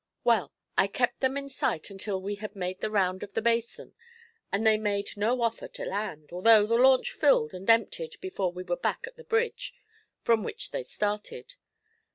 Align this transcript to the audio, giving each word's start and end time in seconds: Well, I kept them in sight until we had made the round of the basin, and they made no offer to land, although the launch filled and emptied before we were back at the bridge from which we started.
Well, 0.23 0.51
I 0.79 0.87
kept 0.87 1.19
them 1.19 1.37
in 1.37 1.47
sight 1.47 1.91
until 1.91 2.19
we 2.19 2.33
had 2.33 2.55
made 2.55 2.81
the 2.81 2.89
round 2.89 3.21
of 3.21 3.33
the 3.33 3.41
basin, 3.43 3.93
and 4.51 4.65
they 4.65 4.75
made 4.75 5.11
no 5.15 5.43
offer 5.43 5.67
to 5.67 5.85
land, 5.85 6.29
although 6.31 6.65
the 6.65 6.73
launch 6.79 7.11
filled 7.11 7.53
and 7.53 7.69
emptied 7.69 8.17
before 8.19 8.51
we 8.51 8.63
were 8.63 8.77
back 8.77 9.05
at 9.05 9.15
the 9.15 9.23
bridge 9.23 9.75
from 10.23 10.41
which 10.43 10.71
we 10.73 10.81
started. 10.81 11.53